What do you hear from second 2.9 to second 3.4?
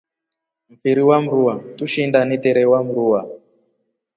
ruwa.